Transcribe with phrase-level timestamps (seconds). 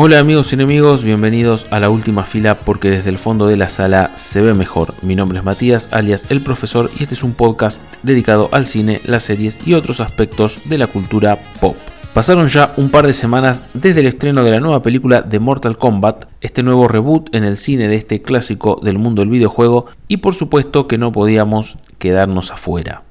[0.00, 3.68] Hola amigos y enemigos, bienvenidos a la última fila porque desde el fondo de la
[3.68, 4.94] sala se ve mejor.
[5.02, 9.00] Mi nombre es Matías, alias El Profesor, y este es un podcast dedicado al cine,
[9.04, 11.74] las series y otros aspectos de la cultura pop.
[12.14, 15.76] Pasaron ya un par de semanas desde el estreno de la nueva película de Mortal
[15.76, 20.18] Kombat, este nuevo reboot en el cine de este clásico del mundo del videojuego, y
[20.18, 23.02] por supuesto que no podíamos quedarnos afuera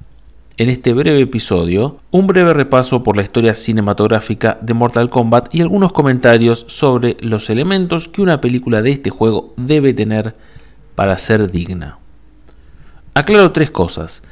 [0.58, 5.62] en este breve episodio un breve repaso por la historia cinematográfica de Mortal Kombat y
[5.62, 10.36] algunos comentarios sobre los elementos que una película de este juego debe tener
[10.96, 12.00] para ser digna.
[13.14, 14.24] Aclaro tres cosas.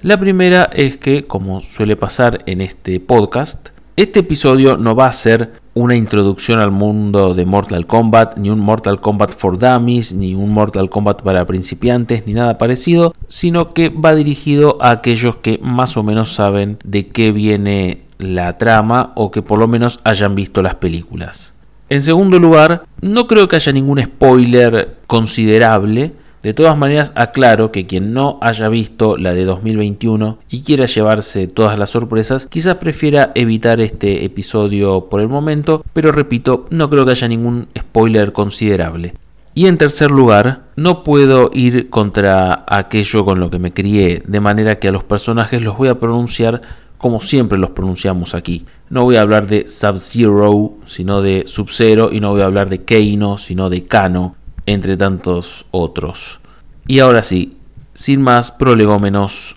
[0.00, 5.12] La primera es que, como suele pasar en este podcast, este episodio no va a
[5.12, 10.34] ser una introducción al mundo de Mortal Kombat, ni un Mortal Kombat for Dummies, ni
[10.34, 15.60] un Mortal Kombat para principiantes, ni nada parecido, sino que va dirigido a aquellos que
[15.62, 20.34] más o menos saben de qué viene la trama o que por lo menos hayan
[20.34, 21.54] visto las películas.
[21.88, 26.14] En segundo lugar, no creo que haya ningún spoiler considerable,
[26.44, 31.48] de todas maneras, aclaro que quien no haya visto la de 2021 y quiera llevarse
[31.48, 37.06] todas las sorpresas, quizás prefiera evitar este episodio por el momento, pero repito, no creo
[37.06, 39.14] que haya ningún spoiler considerable.
[39.54, 44.40] Y en tercer lugar, no puedo ir contra aquello con lo que me crié, de
[44.40, 46.60] manera que a los personajes los voy a pronunciar
[46.98, 48.66] como siempre los pronunciamos aquí.
[48.90, 52.84] No voy a hablar de Sub-Zero, sino de Sub-Zero, y no voy a hablar de
[52.84, 56.40] Keino, sino de Kano entre tantos otros.
[56.86, 57.56] Y ahora sí,
[57.94, 59.56] sin más prolegómenos,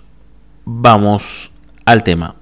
[0.64, 1.50] vamos
[1.84, 2.34] al tema.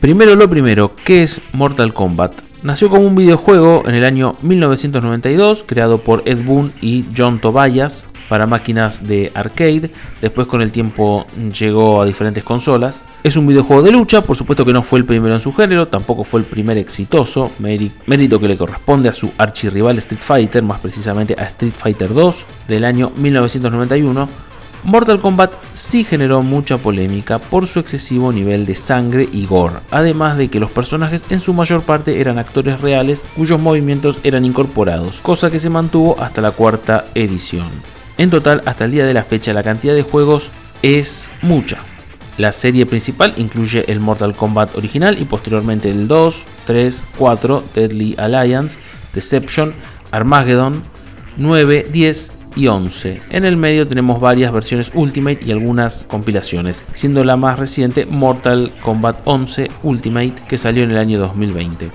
[0.00, 2.32] Primero lo primero, ¿qué es Mortal Kombat?
[2.62, 8.06] Nació como un videojuego en el año 1992, creado por Ed Boon y John Tobias,
[8.34, 11.24] para máquinas de arcade, después con el tiempo
[11.56, 13.04] llegó a diferentes consolas.
[13.22, 15.86] Es un videojuego de lucha, por supuesto que no fue el primero en su género,
[15.86, 20.80] tampoco fue el primer exitoso, mérito que le corresponde a su archirrival Street Fighter, más
[20.80, 24.28] precisamente a Street Fighter 2 del año 1991.
[24.82, 30.36] Mortal Kombat sí generó mucha polémica por su excesivo nivel de sangre y gore, además
[30.36, 35.20] de que los personajes en su mayor parte eran actores reales cuyos movimientos eran incorporados,
[35.20, 37.93] cosa que se mantuvo hasta la cuarta edición.
[38.16, 40.52] En total, hasta el día de la fecha, la cantidad de juegos
[40.82, 41.78] es mucha.
[42.38, 48.14] La serie principal incluye el Mortal Kombat original y posteriormente el 2, 3, 4, Deadly
[48.18, 48.78] Alliance,
[49.12, 49.72] Deception,
[50.10, 50.82] Armageddon,
[51.36, 53.20] 9, 10 y 11.
[53.30, 58.72] En el medio tenemos varias versiones Ultimate y algunas compilaciones, siendo la más reciente Mortal
[58.82, 61.90] Kombat 11 Ultimate que salió en el año 2020.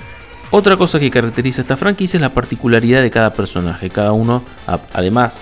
[0.52, 3.90] Otra cosa que caracteriza esta franquicia es la particularidad de cada personaje.
[3.90, 4.41] Cada uno,
[4.94, 5.41] además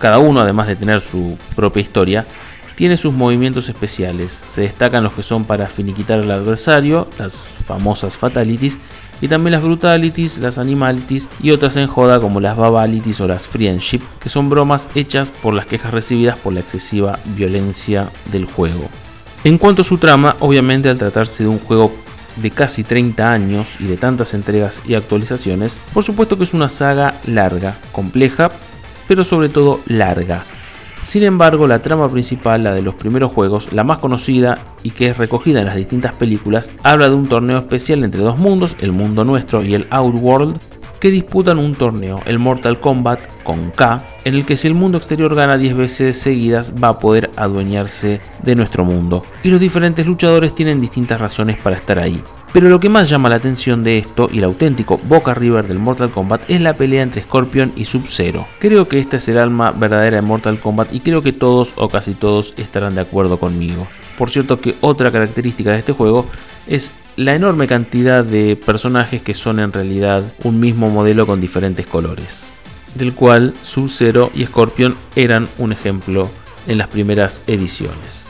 [0.00, 2.26] cada uno, además de tener su propia historia,
[2.74, 4.32] tiene sus movimientos especiales.
[4.48, 8.78] Se destacan los que son para finiquitar al adversario, las famosas fatalities,
[9.20, 13.46] y también las brutalities, las animalities y otras en joda como las babalities o las
[13.46, 18.88] friendship, que son bromas hechas por las quejas recibidas por la excesiva violencia del juego.
[19.44, 21.92] En cuanto a su trama, obviamente al tratarse de un juego
[22.36, 26.68] de casi 30 años y de tantas entregas y actualizaciones, por supuesto que es una
[26.68, 28.50] saga larga, compleja,
[29.10, 30.44] pero sobre todo larga.
[31.02, 35.08] Sin embargo, la trama principal, la de los primeros juegos, la más conocida y que
[35.08, 38.92] es recogida en las distintas películas, habla de un torneo especial entre dos mundos, el
[38.92, 40.60] mundo nuestro y el Outworld,
[41.00, 44.98] que disputan un torneo, el Mortal Kombat con K, en el que si el mundo
[44.98, 49.24] exterior gana 10 veces seguidas va a poder adueñarse de nuestro mundo.
[49.42, 52.22] Y los diferentes luchadores tienen distintas razones para estar ahí.
[52.52, 55.78] Pero lo que más llama la atención de esto y el auténtico Boca River del
[55.78, 58.44] Mortal Kombat es la pelea entre Scorpion y Sub-Zero.
[58.58, 61.88] Creo que esta es el alma verdadera de Mortal Kombat y creo que todos o
[61.88, 63.86] casi todos estarán de acuerdo conmigo.
[64.18, 66.26] Por cierto que otra característica de este juego
[66.66, 71.86] es la enorme cantidad de personajes que son en realidad un mismo modelo con diferentes
[71.86, 72.48] colores,
[72.96, 76.28] del cual Sub-Zero y Scorpion eran un ejemplo
[76.66, 78.28] en las primeras ediciones.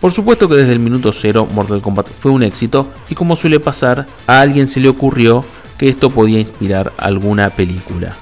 [0.00, 3.60] Por supuesto que desde el minuto cero Mortal Kombat fue un éxito y como suele
[3.60, 5.44] pasar, a alguien se le ocurrió
[5.78, 8.14] que esto podía inspirar alguna película.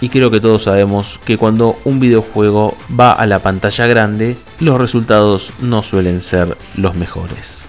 [0.00, 4.78] Y creo que todos sabemos que cuando un videojuego va a la pantalla grande, los
[4.78, 7.68] resultados no suelen ser los mejores.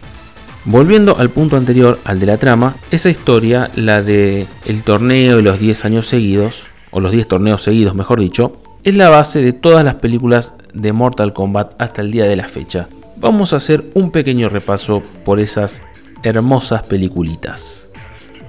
[0.65, 5.41] Volviendo al punto anterior, al de la trama, esa historia, la de el torneo y
[5.41, 9.53] los 10 años seguidos, o los 10 torneos seguidos mejor dicho, es la base de
[9.53, 13.83] todas las películas de Mortal Kombat hasta el día de la fecha vamos a hacer
[13.93, 15.81] un pequeño repaso por esas
[16.23, 17.89] hermosas peliculitas.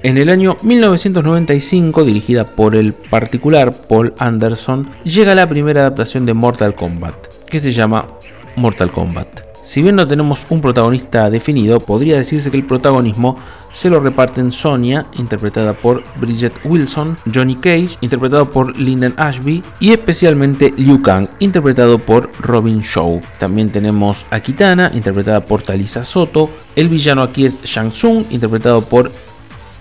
[0.03, 6.35] En el año 1995, dirigida por el particular Paul Anderson, llega la primera adaptación de
[6.35, 7.15] Mortal Kombat,
[7.47, 8.07] que se llama
[8.55, 9.48] Mortal Kombat.
[9.69, 13.37] Si bien no tenemos un protagonista definido, podría decirse que el protagonismo
[13.71, 19.91] se lo reparten Sonia, interpretada por Bridget Wilson, Johnny Cage, interpretado por Lyndon Ashby, y
[19.91, 23.21] especialmente Liu Kang, interpretado por Robin Shaw.
[23.39, 26.49] También tenemos a Kitana, interpretada por Talisa Soto.
[26.75, 29.13] El villano aquí es Shang Tsung, interpretado por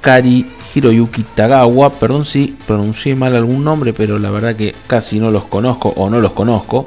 [0.01, 1.93] Kari Hiroyuki Tagawa.
[1.93, 6.09] Perdón si pronuncié mal algún nombre, pero la verdad que casi no los conozco o
[6.09, 6.83] no los conozco.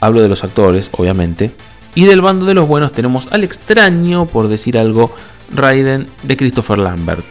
[0.00, 1.54] Hablo de los actores, obviamente.
[1.96, 5.10] Y del bando de los buenos tenemos al extraño, por decir algo,
[5.54, 7.24] Raiden de Christopher Lambert.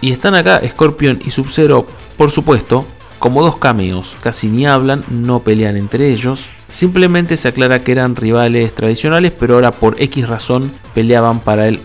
[0.00, 1.86] Y están acá Scorpion y Sub-Zero,
[2.16, 2.84] por supuesto,
[3.20, 6.46] como dos cameos, casi ni hablan, no pelean entre ellos.
[6.68, 11.78] Simplemente se aclara que eran rivales tradicionales, pero ahora por X razón peleaban para el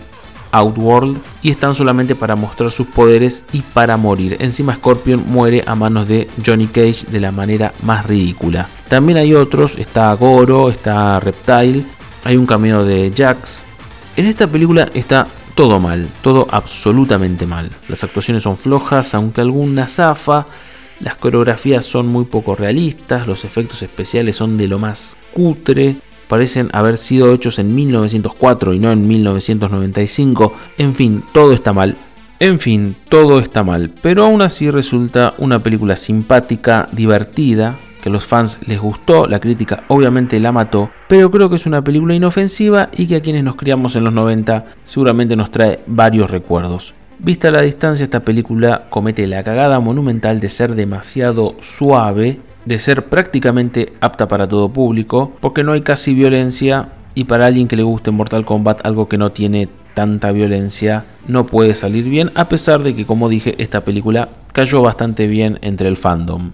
[0.50, 4.36] Outworld y están solamente para mostrar sus poderes y para morir.
[4.40, 8.68] Encima Scorpion muere a manos de Johnny Cage de la manera más ridícula.
[8.88, 11.84] También hay otros, está Goro, está Reptile,
[12.24, 13.62] hay un cameo de Jax.
[14.16, 17.70] En esta película está todo mal, todo absolutamente mal.
[17.88, 20.46] Las actuaciones son flojas, aunque alguna zafa.
[21.00, 25.96] Las coreografías son muy poco realistas, los efectos especiales son de lo más cutre,
[26.28, 30.54] parecen haber sido hechos en 1904 y no en 1995.
[30.78, 31.96] En fin, todo está mal.
[32.40, 38.12] En fin, todo está mal, pero aún así resulta una película simpática, divertida, que a
[38.12, 42.14] los fans les gustó, la crítica obviamente la mató, pero creo que es una película
[42.14, 46.92] inofensiva y que a quienes nos criamos en los 90 seguramente nos trae varios recuerdos.
[47.18, 53.06] Vista la distancia, esta película comete la cagada monumental de ser demasiado suave, de ser
[53.06, 57.84] prácticamente apta para todo público, porque no hay casi violencia y para alguien que le
[57.84, 62.82] guste Mortal Kombat algo que no tiene tanta violencia no puede salir bien, a pesar
[62.82, 66.50] de que como dije esta película cayó bastante bien entre el fandom.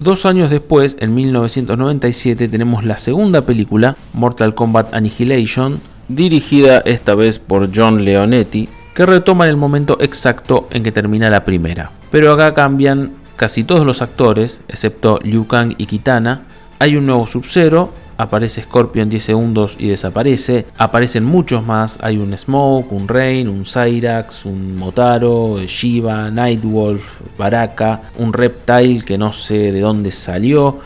[0.00, 7.38] Dos años después, en 1997, tenemos la segunda película, Mortal Kombat Annihilation, dirigida esta vez
[7.38, 11.90] por John Leonetti, que retoma el momento exacto en que termina la primera.
[12.10, 16.44] Pero acá cambian casi todos los actores, excepto Liu Kang y Kitana.
[16.78, 20.66] Hay un nuevo Sub-Zero, aparece Scorpion 10 segundos y desaparece.
[20.76, 27.02] Aparecen muchos más, hay un Smoke, un Rain, un Cyrax, un Motaro, Shiva, Nightwolf,
[27.38, 30.78] Baraka, un Reptile que no sé de dónde salió,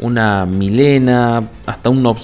[0.00, 2.18] una Milena, hasta un Nob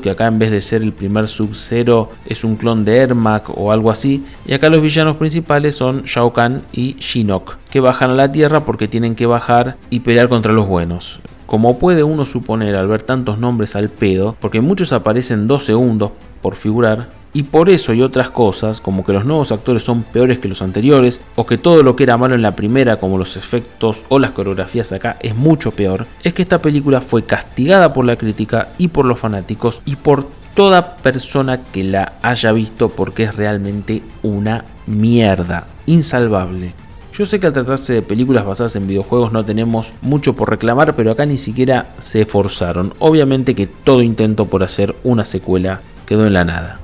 [0.00, 3.70] que acá en vez de ser el primer Sub-Zero es un clon de Ermac o
[3.70, 4.24] algo así.
[4.46, 8.64] Y acá los villanos principales son Shao Kahn y Shinnok, que bajan a la Tierra
[8.64, 11.20] porque tienen que bajar y pelear contra los buenos.
[11.50, 16.12] Como puede uno suponer al ver tantos nombres al pedo, porque muchos aparecen dos segundos
[16.42, 20.38] por figurar, y por eso y otras cosas, como que los nuevos actores son peores
[20.38, 23.36] que los anteriores, o que todo lo que era malo en la primera, como los
[23.36, 28.04] efectos o las coreografías acá, es mucho peor, es que esta película fue castigada por
[28.04, 33.24] la crítica y por los fanáticos y por toda persona que la haya visto porque
[33.24, 36.74] es realmente una mierda, insalvable.
[37.12, 40.94] Yo sé que al tratarse de películas basadas en videojuegos no tenemos mucho por reclamar,
[40.94, 42.94] pero acá ni siquiera se esforzaron.
[42.98, 46.78] Obviamente que todo intento por hacer una secuela quedó en la nada.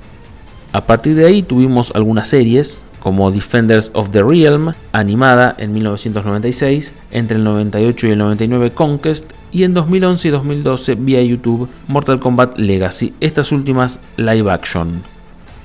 [0.73, 6.93] A partir de ahí tuvimos algunas series, como Defenders of the Realm, animada en 1996,
[7.13, 12.21] entre el 98 y el 99 Conquest, y en 2011 y 2012 vía YouTube Mortal
[12.21, 15.16] Kombat Legacy, estas últimas live action.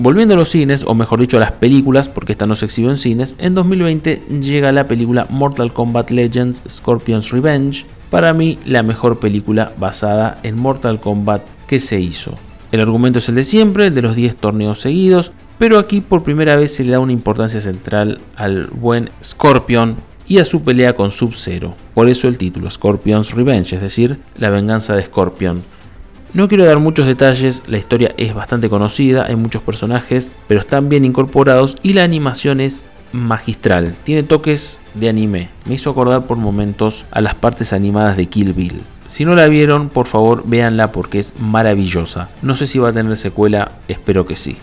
[0.03, 2.89] Volviendo a los cines, o mejor dicho a las películas, porque esta no se exhibió
[2.89, 8.81] en cines, en 2020 llega la película Mortal Kombat Legends Scorpion's Revenge, para mí la
[8.81, 12.34] mejor película basada en Mortal Kombat que se hizo.
[12.72, 16.24] El argumento es el de siempre, el de los 10 torneos seguidos, pero aquí por
[16.24, 20.96] primera vez se le da una importancia central al buen Scorpion y a su pelea
[20.96, 21.75] con Sub-Zero.
[21.93, 25.62] Por eso el título, Scorpion's Revenge, es decir, la venganza de Scorpion.
[26.33, 30.88] No quiero dar muchos detalles, la historia es bastante conocida, hay muchos personajes, pero están
[30.88, 36.38] bien incorporados y la animación es magistral, tiene toques de anime, me hizo acordar por
[36.38, 38.81] momentos a las partes animadas de Kill Bill.
[39.07, 42.29] Si no la vieron, por favor véanla porque es maravillosa.
[42.41, 44.55] No sé si va a tener secuela, espero que sí.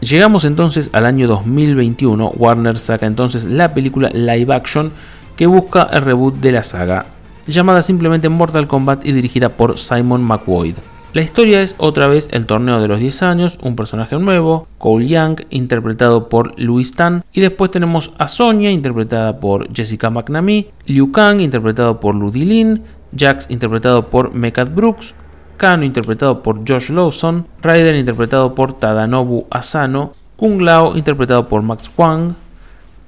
[0.00, 4.90] Llegamos entonces al año 2021, Warner saca entonces la película live action
[5.36, 7.04] que busca el reboot de la saga,
[7.46, 10.76] llamada simplemente Mortal Kombat y dirigida por Simon McWoyd.
[11.12, 15.08] La historia es otra vez el torneo de los 10 años, un personaje nuevo, Cole
[15.08, 21.12] Young, interpretado por Louis Tan, y después tenemos a Sonya, interpretada por Jessica McNamee, Liu
[21.12, 25.14] Kang, interpretado por Ludi Lin, Jax, interpretado por Mekat Brooks,
[25.58, 31.90] Kano, interpretado por Josh Lawson, Raiden, interpretado por Tadanobu Asano, Kung Lao, interpretado por Max
[31.94, 32.36] Huang,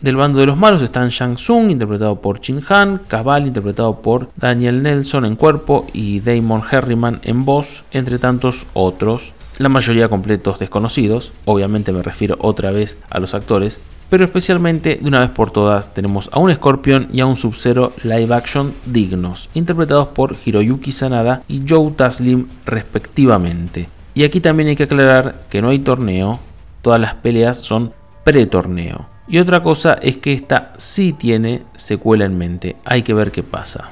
[0.04, 4.28] del bando de los malos están Shang Tsung, interpretado por Chin Han, Cabal, interpretado por
[4.36, 9.32] Daniel Nelson en cuerpo y Damon Herriman en voz, entre tantos otros.
[9.58, 13.80] la mayoría completos desconocidos, obviamente me refiero otra vez a los actores,
[14.10, 17.92] pero especialmente de una vez por todas tenemos a un Scorpion y a un Sub-Zero
[18.02, 23.88] live action dignos, interpretados por Hiroyuki Sanada y Joe Taslim respectivamente.
[24.12, 26.40] Y aquí también hay que aclarar que no hay torneo,
[26.82, 27.94] todas las peleas son
[28.24, 29.13] pre-torneo.
[29.26, 33.42] Y otra cosa es que esta sí tiene secuela en mente, hay que ver qué
[33.42, 33.90] pasa.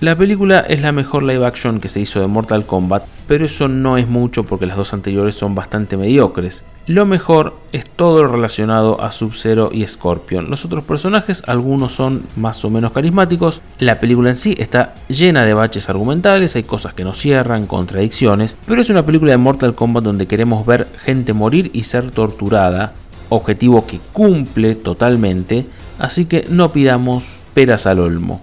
[0.00, 3.68] La película es la mejor live action que se hizo de Mortal Kombat, pero eso
[3.68, 6.64] no es mucho porque las dos anteriores son bastante mediocres.
[6.86, 10.50] Lo mejor es todo relacionado a Sub-Zero y Scorpion.
[10.50, 13.62] Los otros personajes, algunos son más o menos carismáticos.
[13.78, 18.58] La película en sí está llena de baches argumentales, hay cosas que no cierran, contradicciones,
[18.66, 22.92] pero es una película de Mortal Kombat donde queremos ver gente morir y ser torturada,
[23.34, 25.66] objetivo que cumple totalmente,
[25.98, 28.40] así que no pidamos peras al olmo.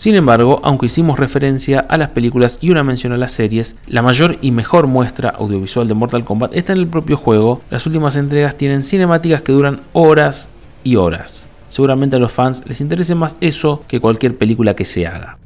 [0.00, 4.00] Sin embargo, aunque hicimos referencia a las películas y una mención a las series, la
[4.00, 7.60] mayor y mejor muestra audiovisual de Mortal Kombat está en el propio juego.
[7.68, 10.48] Las últimas entregas tienen cinemáticas que duran horas
[10.84, 11.48] y horas.
[11.68, 15.36] Seguramente a los fans les interese más eso que cualquier película que se haga.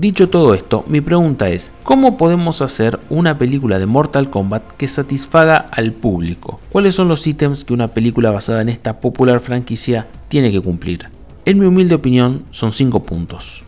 [0.00, 4.88] Dicho todo esto, mi pregunta es, ¿cómo podemos hacer una película de Mortal Kombat que
[4.88, 6.58] satisfaga al público?
[6.72, 11.10] ¿Cuáles son los ítems que una película basada en esta popular franquicia tiene que cumplir?
[11.44, 13.62] En mi humilde opinión, son 5 puntos.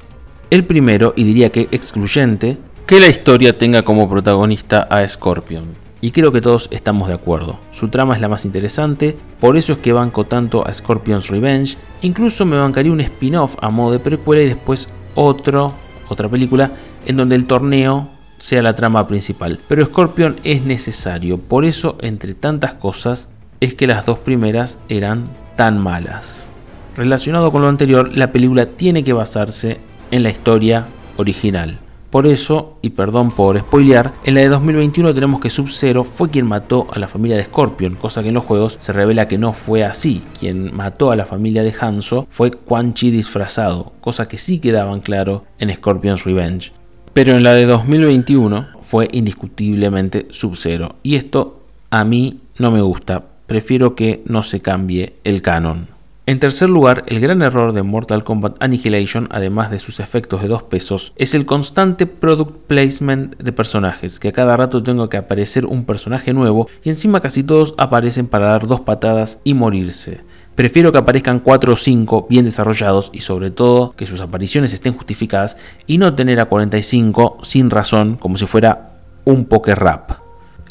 [0.48, 5.64] El primero, y diría que excluyente, que la historia tenga como protagonista a Scorpion.
[6.00, 7.58] Y creo que todos estamos de acuerdo.
[7.72, 11.76] Su trama es la más interesante, por eso es que banco tanto a Scorpion's Revenge.
[12.00, 15.74] Incluso me bancaría un spin-off a modo de precuela y después otro,
[16.12, 16.70] otra película
[17.06, 19.58] en donde el torneo sea la trama principal.
[19.68, 25.28] Pero Scorpion es necesario, por eso entre tantas cosas es que las dos primeras eran
[25.56, 26.48] tan malas.
[26.96, 29.78] Relacionado con lo anterior, la película tiene que basarse
[30.10, 31.78] en la historia original.
[32.12, 36.46] Por eso, y perdón por spoilear, en la de 2021 tenemos que Sub-Zero fue quien
[36.46, 39.54] mató a la familia de Scorpion, cosa que en los juegos se revela que no
[39.54, 40.20] fue así.
[40.38, 45.00] Quien mató a la familia de Hanzo fue Quan Chi disfrazado, cosa que sí quedaban
[45.00, 46.74] claro en Scorpion's Revenge.
[47.14, 53.24] Pero en la de 2021 fue indiscutiblemente Sub-Zero, y esto a mí no me gusta,
[53.46, 55.88] prefiero que no se cambie el canon.
[56.24, 60.46] En tercer lugar, el gran error de Mortal Kombat Annihilation, además de sus efectos de
[60.46, 65.16] dos pesos, es el constante product placement de personajes, que a cada rato tengo que
[65.16, 70.20] aparecer un personaje nuevo y encima casi todos aparecen para dar dos patadas y morirse.
[70.54, 74.92] Prefiero que aparezcan 4 o 5 bien desarrollados y sobre todo que sus apariciones estén
[74.92, 75.56] justificadas
[75.88, 78.92] y no tener a 45 sin razón como si fuera
[79.24, 80.21] un poker rap.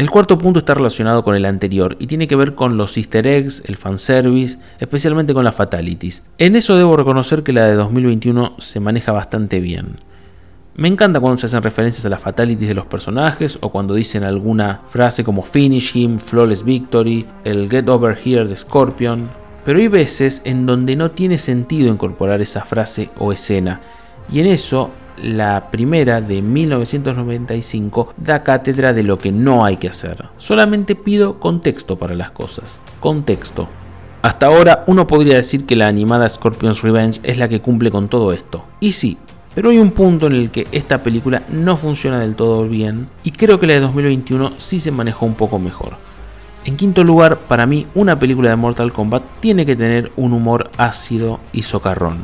[0.01, 3.27] El cuarto punto está relacionado con el anterior y tiene que ver con los easter
[3.27, 6.25] eggs, el fanservice, especialmente con las fatalities.
[6.39, 9.99] En eso debo reconocer que la de 2021 se maneja bastante bien.
[10.73, 14.23] Me encanta cuando se hacen referencias a las fatalities de los personajes o cuando dicen
[14.23, 19.29] alguna frase como finish him, flawless victory, el get over here de Scorpion.
[19.63, 23.81] Pero hay veces en donde no tiene sentido incorporar esa frase o escena
[24.31, 29.87] y en eso la primera de 1995 da cátedra de lo que no hay que
[29.89, 30.25] hacer.
[30.37, 32.81] Solamente pido contexto para las cosas.
[32.99, 33.67] Contexto.
[34.21, 38.07] Hasta ahora uno podría decir que la animada Scorpion's Revenge es la que cumple con
[38.07, 38.63] todo esto.
[38.79, 39.17] Y sí,
[39.55, 43.31] pero hay un punto en el que esta película no funciona del todo bien y
[43.31, 45.97] creo que la de 2021 sí se manejó un poco mejor.
[46.63, 50.69] En quinto lugar, para mí una película de Mortal Kombat tiene que tener un humor
[50.77, 52.19] ácido y socarrón.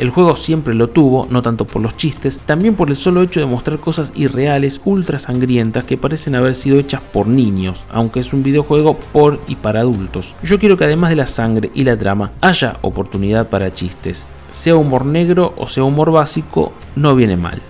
[0.00, 3.38] El juego siempre lo tuvo, no tanto por los chistes, también por el solo hecho
[3.38, 8.32] de mostrar cosas irreales, ultra sangrientas que parecen haber sido hechas por niños, aunque es
[8.32, 10.36] un videojuego por y para adultos.
[10.42, 14.26] Yo quiero que además de la sangre y la trama, haya oportunidad para chistes.
[14.48, 17.60] Sea humor negro o sea humor básico, no viene mal.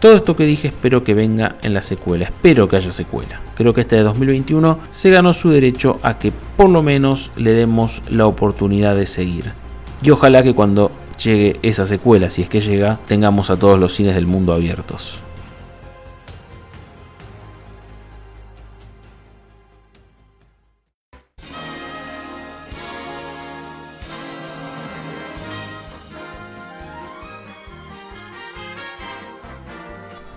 [0.00, 3.40] Todo esto que dije espero que venga en la secuela, espero que haya secuela.
[3.54, 7.52] Creo que este de 2021 se ganó su derecho a que por lo menos le
[7.52, 9.61] demos la oportunidad de seguir.
[10.02, 10.90] Y ojalá que cuando
[11.22, 15.20] llegue esa secuela, si es que llega, tengamos a todos los cines del mundo abiertos.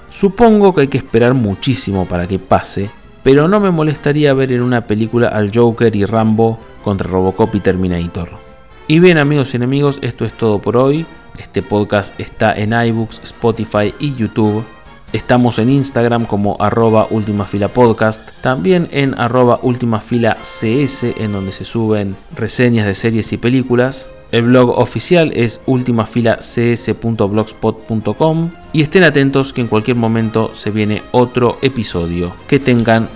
[0.09, 2.89] Supongo que hay que esperar muchísimo para que pase,
[3.23, 7.59] pero no me molestaría ver en una película al Joker y Rambo contra Robocop y
[7.59, 8.44] Terminator.
[8.87, 11.07] Y bien amigos y enemigos, esto es todo por hoy.
[11.39, 14.63] Este podcast está en iBooks, Spotify y YouTube.
[15.11, 17.07] Estamos en Instagram como arroba
[17.49, 19.59] Fila Podcast, también en arroba
[20.01, 24.11] Fila CS, en donde se suben reseñas de series y películas.
[24.31, 31.57] El blog oficial es ultimafilacs.blogspot.com y estén atentos que en cualquier momento se viene otro
[31.63, 32.35] episodio.
[32.47, 33.09] Que tengan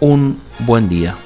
[0.00, 1.16] un buen día.